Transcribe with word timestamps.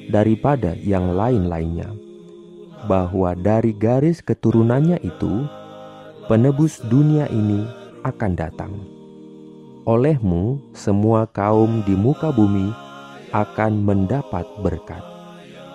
daripada 0.10 0.74
yang 0.80 1.14
lain-lainnya, 1.14 1.94
bahwa 2.90 3.38
dari 3.38 3.76
garis 3.76 4.24
keturunannya 4.24 4.98
itu 5.06 5.46
penebus 6.26 6.82
dunia 6.90 7.30
ini 7.30 7.68
akan 8.02 8.32
datang. 8.34 8.74
Olehmu, 9.86 10.62
semua 10.78 11.26
kaum 11.30 11.82
di 11.86 11.98
muka 11.98 12.30
bumi 12.30 12.70
akan 13.34 13.82
mendapat 13.82 14.46
berkat. 14.62 15.02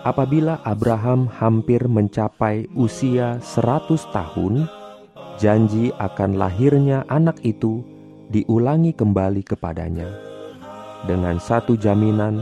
Apabila 0.07 0.63
Abraham 0.63 1.27
hampir 1.27 1.83
mencapai 1.83 2.71
usia 2.71 3.43
100 3.43 4.07
tahun, 4.15 4.71
janji 5.37 5.93
akan 6.01 6.35
lahirnya 6.37 7.05
anak 7.07 7.37
itu 7.45 7.85
diulangi 8.33 8.91
kembali 8.91 9.45
kepadanya 9.45 10.09
dengan 11.05 11.37
satu 11.37 11.77
jaminan 11.77 12.41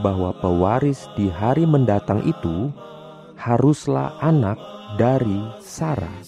bahwa 0.00 0.32
pewaris 0.40 1.06
di 1.14 1.28
hari 1.28 1.68
mendatang 1.68 2.24
itu 2.24 2.72
haruslah 3.36 4.16
anak 4.24 4.56
dari 4.96 5.38
Sarah. 5.60 6.24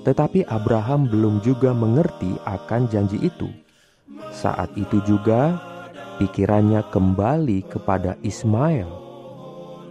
Tetapi 0.00 0.48
Abraham 0.48 1.04
belum 1.12 1.44
juga 1.44 1.76
mengerti 1.76 2.32
akan 2.48 2.88
janji 2.88 3.20
itu. 3.20 3.52
Saat 4.32 4.72
itu 4.80 5.04
juga 5.04 5.60
pikirannya 6.16 6.80
kembali 6.88 7.68
kepada 7.68 8.16
Ismail 8.24 8.88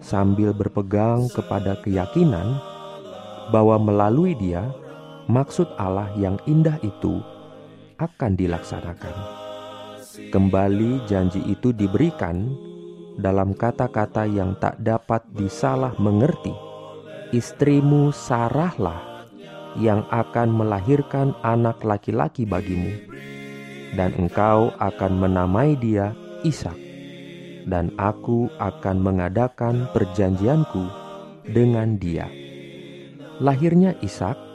sambil 0.01 0.55
berpegang 0.55 1.29
kepada 1.29 1.77
keyakinan 1.85 2.57
bahwa 3.53 3.77
melalui 3.77 4.33
dia 4.33 4.65
maksud 5.29 5.69
Allah 5.77 6.09
yang 6.17 6.41
indah 6.49 6.81
itu 6.81 7.21
akan 8.01 8.33
dilaksanakan. 8.33 9.15
Kembali 10.33 11.05
janji 11.05 11.39
itu 11.45 11.69
diberikan 11.69 12.49
dalam 13.21 13.53
kata-kata 13.53 14.25
yang 14.25 14.57
tak 14.57 14.81
dapat 14.81 15.21
disalah 15.37 15.93
mengerti. 16.01 16.51
Istrimu 17.29 18.09
Sarahlah 18.09 19.29
yang 19.77 20.01
akan 20.09 20.49
melahirkan 20.49 21.37
anak 21.45 21.85
laki-laki 21.85 22.41
bagimu, 22.49 22.89
dan 23.93 24.17
engkau 24.17 24.73
akan 24.81 25.13
menamai 25.13 25.77
dia 25.77 26.17
Ishak, 26.41 26.73
dan 27.69 27.93
aku 28.01 28.49
akan 28.57 28.97
mengadakan 28.97 29.85
perjanjianku 29.93 30.89
dengan 31.45 32.01
dia. 32.01 32.25
Lahirnya 33.37 33.93
Ishak 34.01 34.48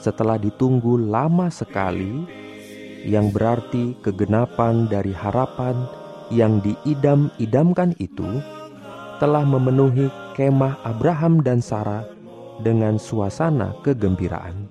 setelah 0.00 0.40
ditunggu 0.40 0.96
lama 0.96 1.52
sekali, 1.52 2.24
yang 3.04 3.28
berarti 3.32 3.96
kegenapan 4.00 4.88
dari 4.88 5.12
harapan 5.12 5.76
yang 6.32 6.60
diidam-idamkan 6.64 7.96
itu 8.00 8.40
telah 9.20 9.44
memenuhi 9.44 10.08
kemah 10.36 10.80
Abraham 10.84 11.44
dan 11.44 11.60
Sarah 11.60 12.08
dengan 12.64 12.96
suasana 12.96 13.76
kegembiraan. 13.84 14.68